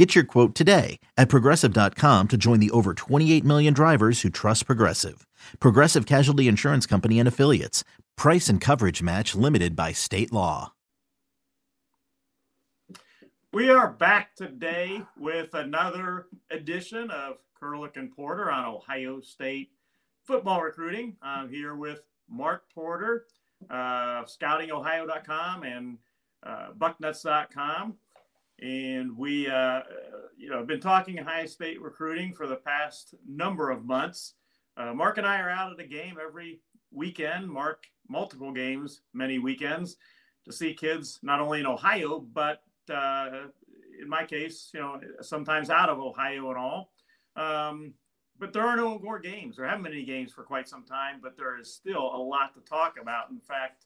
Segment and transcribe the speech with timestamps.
[0.00, 4.64] Get your quote today at progressive.com to join the over 28 million drivers who trust
[4.64, 5.26] Progressive.
[5.60, 7.84] Progressive Casualty Insurance Company and Affiliates.
[8.16, 10.72] Price and coverage match limited by state law.
[13.52, 19.72] We are back today with another edition of Kurelic and Porter on Ohio State
[20.24, 21.16] football recruiting.
[21.20, 23.26] I'm here with Mark Porter,
[23.68, 25.98] uh, scoutingohio.com and
[26.42, 27.96] uh, bucknuts.com.
[28.60, 29.80] And we, uh,
[30.36, 34.34] you know, have been talking high State recruiting for the past number of months.
[34.76, 36.60] Uh, Mark and I are out at the game every
[36.92, 37.48] weekend.
[37.48, 39.96] Mark multiple games, many weekends,
[40.44, 43.46] to see kids not only in Ohio but uh,
[44.00, 46.92] in my case, you know, sometimes out of Ohio and all.
[47.36, 47.94] Um,
[48.38, 49.56] but there are no more games.
[49.56, 52.54] There haven't been any games for quite some time, but there is still a lot
[52.54, 53.30] to talk about.
[53.30, 53.84] In fact,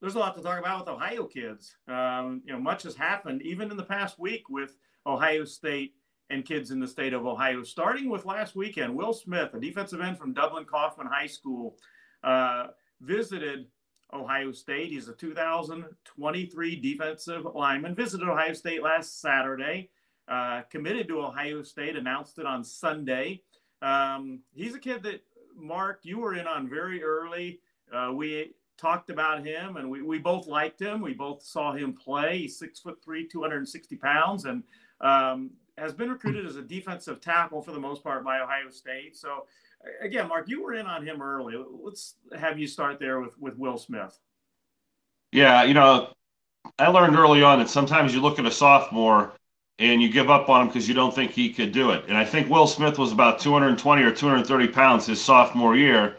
[0.00, 1.76] there's a lot to talk about with Ohio kids.
[1.88, 5.94] Um, you know, much has happened even in the past week with Ohio State
[6.30, 7.62] and kids in the state of Ohio.
[7.62, 11.76] Starting with last weekend, Will Smith, a defensive end from Dublin Coffman High School,
[12.22, 12.68] uh,
[13.00, 13.66] visited
[14.12, 14.90] Ohio State.
[14.90, 17.94] He's a 2023 defensive lineman.
[17.94, 19.90] Visited Ohio State last Saturday.
[20.28, 21.96] Uh, committed to Ohio State.
[21.96, 23.42] Announced it on Sunday.
[23.80, 25.22] Um, he's a kid that
[25.56, 27.60] Mark, you were in on very early.
[27.92, 31.02] Uh, we talked about him, and we, we both liked him.
[31.02, 32.38] We both saw him play.
[32.38, 34.62] He's six foot three, 260 pounds, and
[35.00, 39.16] um, has been recruited as a defensive tackle for the most part by Ohio State.
[39.16, 39.46] So,
[40.00, 41.54] again, Mark, you were in on him early.
[41.82, 44.18] Let's have you start there with with Will Smith.
[45.32, 46.12] Yeah, you know,
[46.78, 49.32] I learned early on that sometimes you look at a sophomore
[49.78, 52.04] and you give up on him because you don't think he could do it.
[52.08, 56.16] And I think Will Smith was about 220 or 230 pounds his sophomore year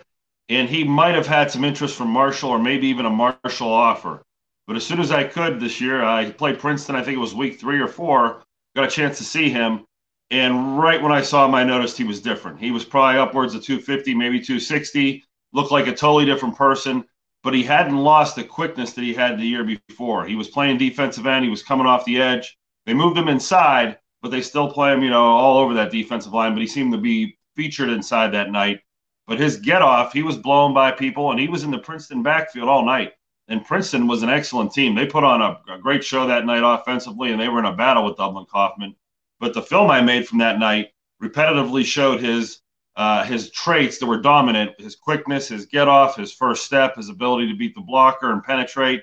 [0.50, 4.24] and he might have had some interest from Marshall or maybe even a Marshall offer.
[4.68, 6.96] But as soon as I could this year, I played Princeton.
[6.96, 8.44] I think it was week three or four.
[8.76, 9.86] Got a chance to see him,
[10.32, 12.60] and right when I saw him, I noticed he was different.
[12.60, 15.24] He was probably upwards of 250, maybe 260.
[15.54, 17.04] Looked like a totally different person,
[17.42, 20.26] but he hadn't lost the quickness that he had the year before.
[20.26, 21.44] He was playing defensive end.
[21.44, 22.56] He was coming off the edge.
[22.86, 26.34] They moved him inside, but they still play him, you know, all over that defensive
[26.34, 26.54] line.
[26.54, 28.82] But he seemed to be featured inside that night
[29.30, 32.24] but his get off, he was blown by people, and he was in the Princeton
[32.24, 33.14] backfield all night.
[33.48, 34.96] And Princeton was an excellent team.
[34.96, 37.76] They put on a, a great show that night offensively, and they were in a
[37.76, 38.96] battle with Dublin Coffman.
[39.40, 40.88] But the film I made from that night
[41.22, 42.62] repetitively showed his
[42.96, 47.10] uh, his traits that were dominant: his quickness, his get off, his first step, his
[47.10, 49.02] ability to beat the blocker and penetrate.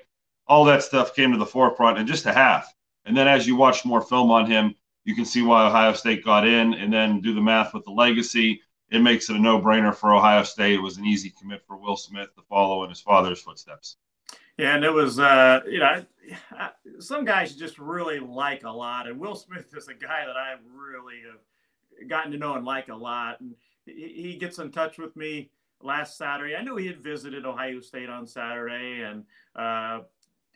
[0.48, 2.75] All that stuff came to the forefront in just a half.
[3.04, 6.25] And then as you watch more film on him, you can see why Ohio State
[6.25, 8.60] got in, and then do the math with the legacy
[8.91, 10.74] it makes it a no-brainer for Ohio State.
[10.74, 13.97] It was an easy commit for Will Smith to follow in his father's footsteps.
[14.58, 16.04] Yeah, and it was, uh, you know,
[16.98, 20.36] some guys you just really like a lot, and Will Smith is a guy that
[20.36, 23.41] I really have gotten to know and like a lot.
[23.41, 23.54] And
[23.84, 25.50] he gets in touch with me
[25.82, 26.56] last Saturday.
[26.56, 29.24] I knew he had visited Ohio State on Saturday, and
[29.54, 30.00] uh,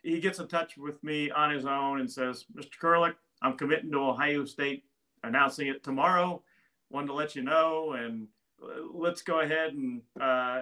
[0.03, 2.79] he gets in touch with me on his own and says, "Mr.
[2.81, 4.83] Kurelic, I'm committing to Ohio State,
[5.23, 6.41] announcing it tomorrow."
[6.91, 8.27] Wanted to let you know and
[8.63, 10.61] uh, let's go ahead and uh,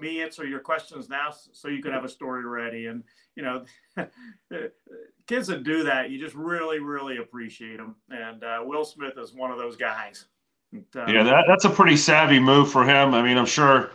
[0.00, 2.86] me answer your questions now so you can have a story ready.
[2.86, 3.04] And
[3.36, 3.64] you know
[5.26, 9.32] kids that do that you just really really appreciate them and uh, will smith is
[9.32, 10.26] one of those guys.
[10.74, 13.14] Uh, yeah that, that's a pretty savvy move for him.
[13.14, 13.90] I mean i'm sure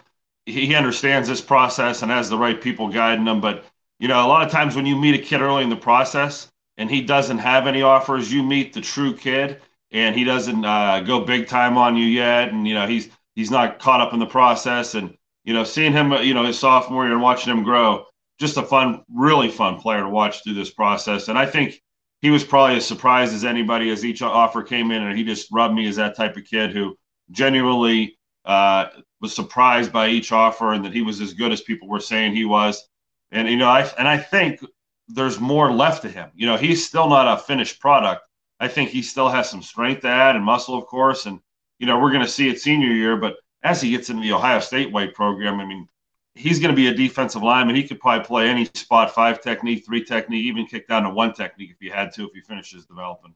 [0.46, 3.42] he understands this process and has the right people guiding him.
[3.42, 3.66] But
[4.00, 6.52] you know a lot of times when you meet a kid early in the process
[6.78, 11.02] and he doesn't have any offers you meet the true kid and he doesn't uh,
[11.02, 14.20] go big time on you yet, and you know he's he's not caught up in
[14.20, 17.64] the process, and you know seeing him, you know his sophomore year and watching him
[17.64, 18.06] grow,
[18.40, 21.82] just a fun, really fun player to watch through this process, and I think
[22.22, 25.52] he was probably as surprised as anybody as each offer came in, and he just
[25.52, 26.96] rubbed me as that type of kid who
[27.32, 28.88] genuinely uh,
[29.22, 32.34] was surprised by each offer and that he was as good as people were saying
[32.36, 32.88] he was,
[33.32, 34.64] and you know I and I think
[35.10, 36.30] there's more left to him.
[36.34, 38.22] You know he's still not a finished product
[38.62, 41.26] I think he still has some strength to add and muscle, of course.
[41.26, 41.40] And,
[41.80, 43.18] you know, we're going to see it senior year.
[43.18, 45.88] But as he gets into the Ohio State weight program, I mean,
[46.36, 47.76] he's going to be a defensive lineman.
[47.76, 51.34] He could probably play any spot five technique, three technique, even kick down to one
[51.34, 53.34] technique if he had to, if he finishes developing.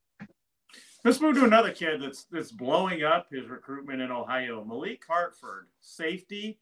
[1.03, 4.63] Let's move to another kid that's that's blowing up his recruitment in Ohio.
[4.63, 6.59] Malik Hartford, safety,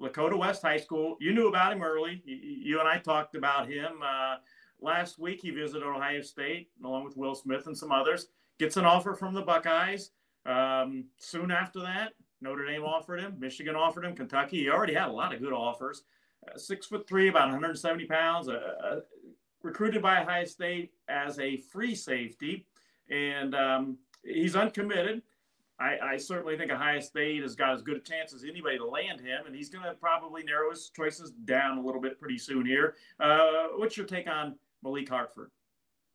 [0.00, 1.16] Lakota West High School.
[1.20, 2.22] You knew about him early.
[2.24, 4.36] You, and I talked about him uh,
[4.80, 5.40] last week.
[5.42, 8.28] He visited Ohio State along with Will Smith and some others.
[8.58, 10.10] Gets an offer from the Buckeyes.
[10.46, 13.36] Um, soon after that, Notre Dame offered him.
[13.38, 14.14] Michigan offered him.
[14.14, 14.58] Kentucky.
[14.58, 16.02] He already had a lot of good offers.
[16.46, 18.48] Uh, six foot three, about 170 pounds.
[18.48, 19.00] Uh, uh,
[19.62, 22.66] recruited by Ohio State as a free safety,
[23.10, 25.22] and um, he's uncommitted.
[25.80, 28.84] I, I, certainly think Ohio State has got as good a chance as anybody to
[28.84, 32.38] land him, and he's going to probably narrow his choices down a little bit pretty
[32.38, 32.96] soon here.
[33.20, 35.50] Uh, what's your take on Malik Hartford?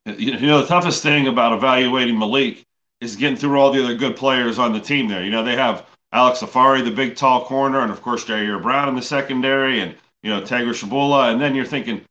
[0.06, 2.66] You know, the toughest thing about evaluating Malik
[3.00, 5.24] is getting through all the other good players on the team there.
[5.24, 8.90] You know, they have Alex Afari, the big tall corner, and of course Jyaire Brown
[8.90, 11.32] in the secondary, and you know Tegra Tshabola.
[11.32, 12.02] and then you're thinking,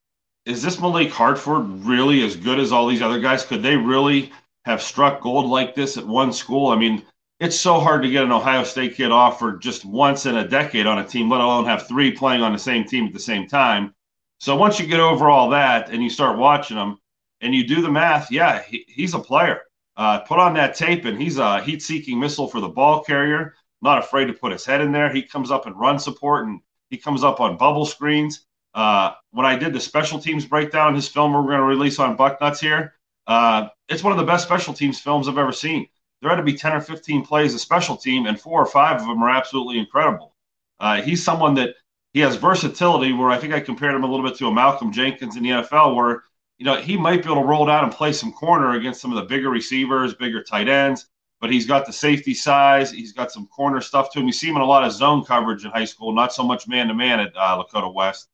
[0.44, 3.44] is this Malik Hartford really as good as all these other guys?
[3.44, 4.32] Could they really
[4.64, 6.68] have struck gold like this at one school?
[6.68, 7.04] I mean,
[7.40, 10.86] it's so hard to get an Ohio State kid offered just once in a decade
[10.86, 13.46] on a team, let alone have three playing on the same team at the same
[13.46, 13.94] time.
[14.42, 16.98] So once you get over all that and you start watching them
[17.40, 19.60] and you do the math, yeah, he, he's a player.
[19.96, 23.54] Uh, put on that tape, and he's a heat-seeking missile for the ball carrier.
[23.82, 25.12] Not afraid to put his head in there.
[25.12, 26.60] He comes up and run support, and
[26.90, 28.44] he comes up on bubble screens.
[28.74, 32.16] Uh, when I did the special teams breakdown, his film we're going to release on
[32.16, 32.94] Bucknuts here,
[33.28, 35.86] uh, it's one of the best special teams films I've ever seen
[36.20, 39.00] there had to be 10 or 15 plays a special team, and four or five
[39.00, 40.34] of them are absolutely incredible.
[40.78, 41.74] Uh, he's someone that
[42.12, 44.92] he has versatility where I think I compared him a little bit to a Malcolm
[44.92, 46.24] Jenkins in the NFL, where
[46.58, 49.10] you know he might be able to roll down and play some corner against some
[49.10, 51.06] of the bigger receivers, bigger tight ends,
[51.40, 52.90] but he's got the safety size.
[52.90, 54.26] He's got some corner stuff to him.
[54.26, 56.68] You see him in a lot of zone coverage in high school, not so much
[56.68, 58.28] man to man at uh, Lakota West.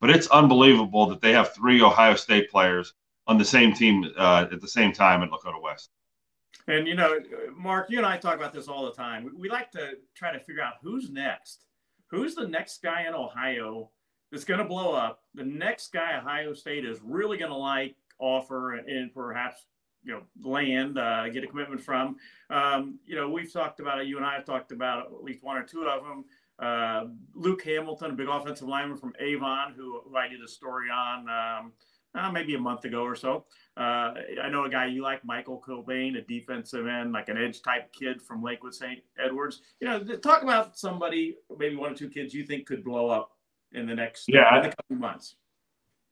[0.00, 2.94] But it's unbelievable that they have three Ohio State players
[3.26, 5.90] on the same team uh, at the same time at Lakota West.
[6.66, 7.18] And you know,
[7.56, 9.24] Mark, you and I talk about this all the time.
[9.24, 11.64] We, we like to try to figure out who's next.
[12.08, 13.90] Who's the next guy in Ohio
[14.30, 15.22] that's going to blow up?
[15.34, 19.66] The next guy Ohio State is really going to like, offer, and perhaps
[20.04, 22.16] you know land, uh, get a commitment from.
[22.50, 24.06] Um, you know, we've talked about it.
[24.06, 26.24] You and I have talked about at least one or two of them.
[26.58, 30.88] Uh, Luke Hamilton, a big offensive lineman from Avon, who, who I did a story
[30.88, 31.28] on.
[31.28, 31.72] Um,
[32.14, 33.44] uh, maybe a month ago or so.
[33.76, 37.62] Uh, I know a guy you like, Michael Kilbane, a defensive end, like an edge
[37.62, 39.00] type kid from Lakewood St.
[39.18, 39.62] Edwards.
[39.80, 43.32] You know, talk about somebody, maybe one or two kids you think could blow up
[43.72, 45.36] in the next yeah, in the couple months.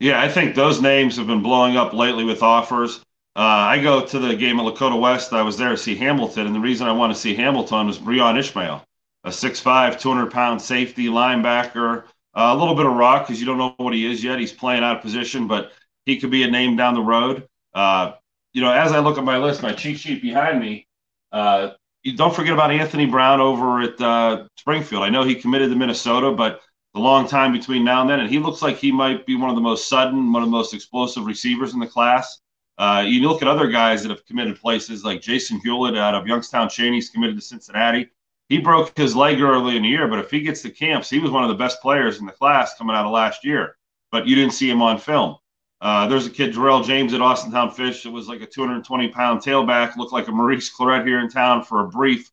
[0.01, 2.99] Yeah, I think those names have been blowing up lately with offers.
[3.37, 3.41] Uh,
[3.71, 5.33] I go to the game at Lakota West.
[5.33, 7.99] I was there to see Hamilton, and the reason I want to see Hamilton was
[7.99, 8.85] Breon Ishmael,
[9.25, 12.05] a 6'5", 200 pound safety linebacker.
[12.35, 14.39] Uh, a little bit of rock because you don't know what he is yet.
[14.39, 15.73] He's playing out of position, but
[16.07, 17.47] he could be a name down the road.
[17.75, 18.13] Uh,
[18.53, 20.87] you know, as I look at my list, my cheat sheet behind me,
[21.33, 21.71] uh,
[22.17, 25.03] don't forget about Anthony Brown over at uh, Springfield.
[25.03, 26.61] I know he committed to Minnesota, but
[26.95, 29.49] the long time between now and then, and he looks like he might be one
[29.49, 32.41] of the most sudden, one of the most explosive receivers in the class.
[32.77, 36.27] Uh, you look at other guys that have committed places like Jason Hewlett out of
[36.27, 38.11] Youngstown Chaney's committed to Cincinnati.
[38.49, 41.19] He broke his leg early in the year, but if he gets to camps, he
[41.19, 43.77] was one of the best players in the class coming out of last year.
[44.11, 45.37] But you didn't see him on film.
[45.83, 49.41] Uh, there's a kid, Jarrell James at Austintown Fitch, It was like a 220 pound
[49.41, 52.31] tailback, looked like a Maurice Clarett here in town for a brief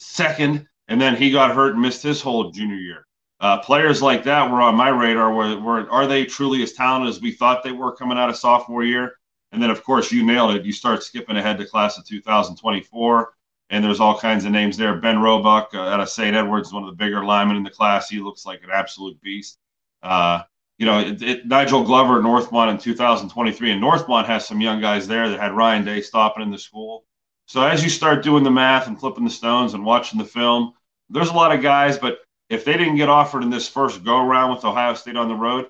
[0.00, 3.06] second, and then he got hurt and missed his whole junior year.
[3.38, 5.32] Uh, players like that were on my radar.
[5.32, 8.36] Where, where are they truly as talented as we thought they were coming out of
[8.36, 9.12] sophomore year?
[9.52, 10.64] And then, of course, you nailed it.
[10.64, 13.32] You start skipping ahead to class of 2024,
[13.70, 14.96] and there's all kinds of names there.
[14.96, 16.34] Ben Roebuck uh, out of St.
[16.34, 18.08] Edwards, one of the bigger linemen in the class.
[18.08, 19.56] He looks like an absolute beast.
[20.02, 20.42] Uh,
[20.78, 25.08] you know, it, it, Nigel Glover Northmont in 2023, and Northmont has some young guys
[25.08, 27.04] there that had Ryan Day stopping in the school.
[27.46, 30.74] So as you start doing the math and flipping the stones and watching the film,
[31.10, 32.18] there's a lot of guys, but
[32.48, 35.34] if they didn't get offered in this first go around with Ohio State on the
[35.34, 35.66] road,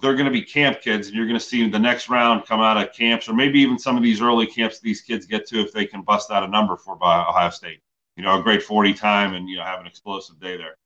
[0.00, 2.60] they're going to be camp kids, and you're going to see the next round come
[2.60, 5.60] out of camps, or maybe even some of these early camps these kids get to
[5.60, 7.80] if they can bust out a number for by Ohio State.
[8.16, 10.76] You know, a great 40 time and you know have an explosive day there.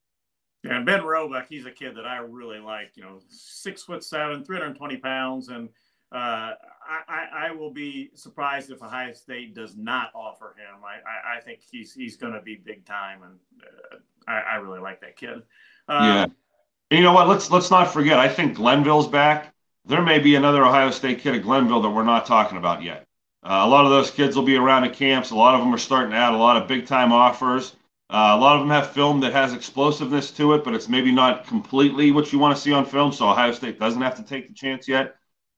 [0.63, 2.91] Yeah, and Ben Roebuck, he's a kid that I really like.
[2.95, 5.67] You know, six foot seven, 320 pounds, and
[6.13, 6.53] uh,
[7.07, 10.83] I, I, will be surprised if Ohio State does not offer him.
[10.85, 14.55] I, I, I think he's he's going to be big time, and uh, I, I,
[14.57, 15.41] really like that kid.
[15.87, 16.25] Um, yeah,
[16.91, 17.27] you know what?
[17.27, 18.19] Let's let's not forget.
[18.19, 19.53] I think Glenville's back.
[19.85, 23.05] There may be another Ohio State kid at Glenville that we're not talking about yet.
[23.43, 25.31] Uh, a lot of those kids will be around at camps.
[25.31, 27.75] A lot of them are starting add a lot of big time offers.
[28.13, 31.11] Uh, a lot of them have film that has explosiveness to it, but it's maybe
[31.11, 33.11] not completely what you want to see on film.
[33.11, 35.15] So Ohio State doesn't have to take the chance yet.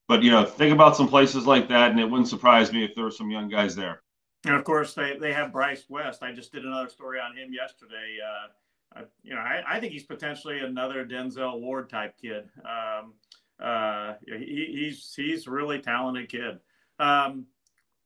[0.07, 2.95] But you know, think about some places like that, and it wouldn't surprise me if
[2.95, 4.03] there were some young guys there.
[4.45, 6.23] And of course, they, they have Bryce West.
[6.23, 8.19] I just did another story on him yesterday.
[8.23, 12.47] Uh, uh, you know, I, I, think he's potentially another Denzel Ward type kid.
[12.63, 13.15] Um,
[13.59, 16.59] uh, he, he's he's a really talented kid.
[16.99, 17.47] Um,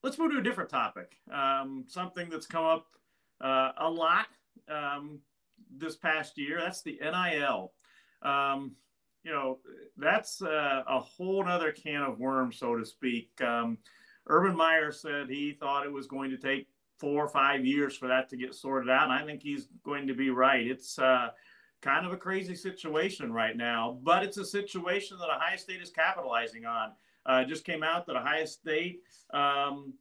[0.02, 1.18] let's move to a different topic.
[1.32, 2.88] Um, something that's come up
[3.42, 4.26] uh, a lot
[4.70, 5.20] um,
[5.76, 6.60] this past year.
[6.60, 7.74] That's the NIL.
[8.22, 8.76] Um,
[9.24, 9.60] you know,
[9.98, 13.30] that's uh, a whole other can of worms, so to speak.
[13.42, 13.78] Um,
[14.28, 18.08] Urban Meyer said he thought it was going to take four or five years for
[18.08, 19.04] that to get sorted out.
[19.04, 20.66] And I think he's going to be right.
[20.66, 21.30] It's uh,
[21.82, 25.90] kind of a crazy situation right now, but it's a situation that Ohio State is
[25.90, 26.92] capitalizing on.
[27.26, 29.02] Uh, just came out that Ohio State
[29.34, 29.94] um,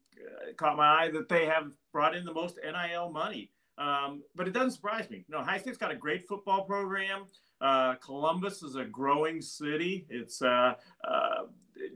[0.57, 3.51] caught my eye that they have brought in the most NIL money.
[3.79, 5.25] Um, but it doesn't surprise me.
[5.29, 7.27] Know, Ohio State's got a great football program.
[7.61, 10.07] Uh, Columbus is a growing city.
[10.11, 11.45] It's uh, uh,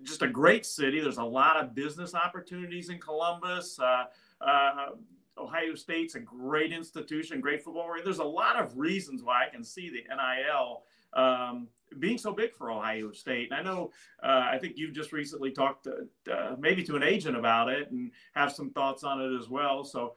[0.02, 1.00] just a great city.
[1.00, 3.78] There's a lot of business opportunities in Columbus.
[3.78, 4.04] Uh,
[4.40, 4.90] uh,
[5.38, 7.88] Ohio State's a great institution, great football.
[8.04, 10.82] There's a lot of reasons why I can see the NIL
[11.14, 13.50] um, being so big for Ohio State.
[13.50, 13.90] And I know,
[14.22, 17.90] uh, I think you've just recently talked to, uh, maybe to an agent about it
[17.90, 19.84] and have some thoughts on it as well.
[19.84, 20.14] So,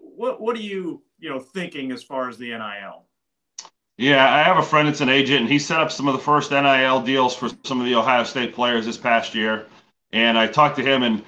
[0.00, 3.06] what what are you you know thinking as far as the NIL?
[3.96, 6.22] Yeah, I have a friend that's an agent, and he set up some of the
[6.22, 9.66] first NIL deals for some of the Ohio State players this past year.
[10.12, 11.22] And I talked to him, and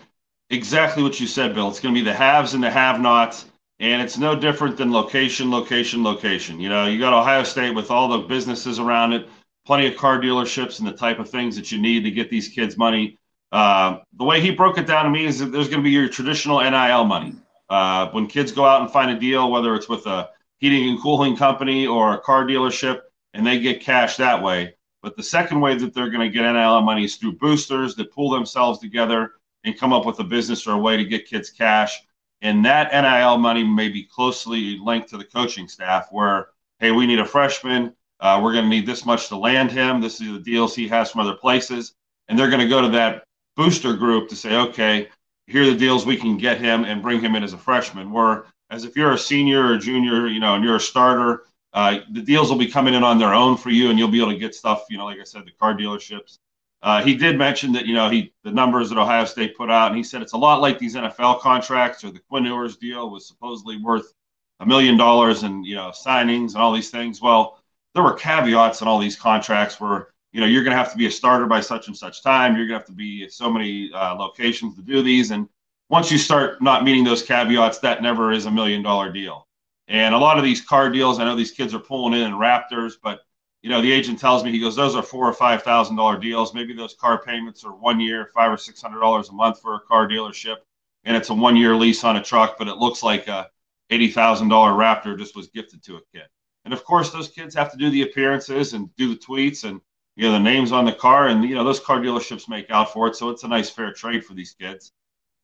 [0.48, 1.68] exactly what you said, Bill.
[1.68, 3.44] It's going to be the haves and the have-nots,
[3.78, 6.60] and it's no different than location, location, location.
[6.60, 9.28] You know, you got Ohio State with all the businesses around it,
[9.66, 12.48] plenty of car dealerships, and the type of things that you need to get these
[12.48, 13.18] kids money.
[13.50, 15.90] Uh, the way he broke it down to me is that there's going to be
[15.90, 17.34] your traditional NIL money.
[17.73, 21.00] Uh, when kids go out and find a deal, whether it's with a heating and
[21.00, 23.00] cooling company or a car dealership,
[23.33, 24.75] and they get cash that way.
[25.02, 28.12] But the second way that they're going to get NIL money is through boosters that
[28.12, 29.33] pull themselves together
[29.64, 31.99] and come up with a business or a way to get kids cash.
[32.43, 36.49] And that NIL money may be closely linked to the coaching staff, where,
[36.79, 37.95] hey, we need a freshman.
[38.21, 40.02] Uh, we're going to need this much to land him.
[40.02, 41.95] This is the deals he has from other places.
[42.29, 43.25] And they're going to go to that
[43.57, 45.09] booster group to say, okay,
[45.52, 48.11] here are the deals we can get him and bring him in as a freshman.
[48.11, 51.44] Where as if you're a senior or junior, you know, and you're a starter,
[51.75, 54.21] uh, the deals will be coming in on their own for you, and you'll be
[54.21, 54.85] able to get stuff.
[54.90, 56.38] You know, like I said, the car dealerships.
[56.82, 59.88] Uh, he did mention that you know he the numbers that Ohio State put out,
[59.88, 63.11] and he said it's a lot like these NFL contracts or the Quinn Ewers deal
[63.11, 64.12] was supposedly worth
[64.61, 67.21] a million dollars and you know signings and all these things.
[67.21, 67.62] Well,
[67.94, 70.98] there were caveats in all these contracts where you know you're going to have to
[70.98, 72.56] be a starter by such and such time.
[72.56, 75.48] You're going to have to be so many uh, locations to do these, and
[75.88, 79.46] once you start not meeting those caveats, that never is a million dollar deal.
[79.88, 82.94] And a lot of these car deals, I know these kids are pulling in Raptors,
[83.02, 83.20] but
[83.62, 86.18] you know, the agent tells me he goes, those are four or five thousand dollar
[86.18, 86.54] deals.
[86.54, 89.74] Maybe those car payments are one year, five or six hundred dollars a month for
[89.74, 90.56] a car dealership,
[91.04, 93.50] and it's a one year lease on a truck, but it looks like a
[93.90, 96.26] eighty thousand dollar Raptor just was gifted to a kid.
[96.64, 99.80] And of course, those kids have to do the appearances and do the tweets and
[100.16, 102.92] you know the names on the car, and you know those car dealerships make out
[102.92, 104.92] for it, so it's a nice fair trade for these kids.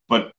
[0.07, 0.31] But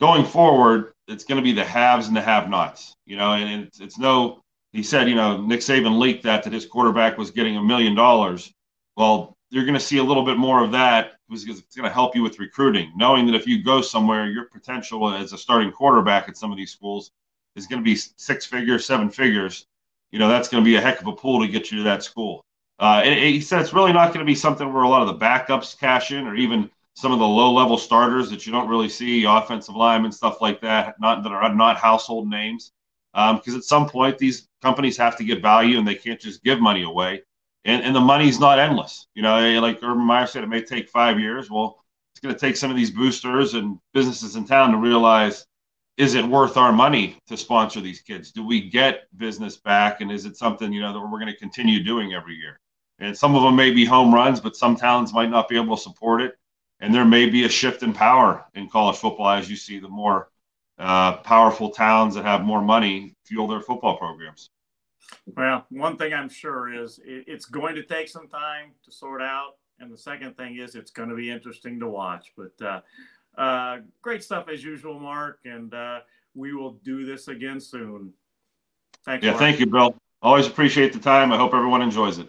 [0.00, 2.94] going forward, it's going to be the haves and the have-nots.
[3.06, 4.42] You know, and it's, it's no.
[4.72, 7.94] He said, you know, Nick Saban leaked that that his quarterback was getting a million
[7.94, 8.52] dollars.
[8.96, 11.94] Well, you're going to see a little bit more of that because it's going to
[11.94, 15.72] help you with recruiting, knowing that if you go somewhere, your potential as a starting
[15.72, 17.12] quarterback at some of these schools
[17.56, 19.66] is going to be six figures, seven figures.
[20.10, 21.84] You know, that's going to be a heck of a pool to get you to
[21.84, 22.44] that school.
[22.78, 25.08] Uh, and he said it's really not going to be something where a lot of
[25.08, 28.68] the backups cash in or even some of the low level starters that you don't
[28.68, 32.72] really see, offensive linemen, stuff like that, not that are not household names.
[33.12, 36.42] Because um, at some point, these companies have to get value and they can't just
[36.42, 37.22] give money away.
[37.64, 39.06] And, and the money's not endless.
[39.14, 41.50] You know, eh, like Urban Meyer said, it may take five years.
[41.50, 45.46] Well, it's going to take some of these boosters and businesses in town to realize
[45.98, 48.30] is it worth our money to sponsor these kids?
[48.30, 50.00] Do we get business back?
[50.00, 52.60] And is it something, you know, that we're going to continue doing every year?
[52.98, 55.76] And some of them may be home runs, but some towns might not be able
[55.76, 56.38] to support it
[56.80, 59.88] and there may be a shift in power in college football as you see the
[59.88, 60.30] more
[60.78, 64.50] uh, powerful towns that have more money fuel their football programs.
[65.36, 69.54] Well, one thing I'm sure is it's going to take some time to sort out,
[69.80, 72.32] and the second thing is it's going to be interesting to watch.
[72.36, 76.00] But uh, uh, great stuff as usual, Mark, and uh,
[76.34, 78.12] we will do this again soon.
[79.04, 79.24] Thanks.
[79.24, 79.40] Yeah, Mark.
[79.40, 79.96] thank you, Bill.
[80.20, 81.32] Always appreciate the time.
[81.32, 82.28] I hope everyone enjoys it.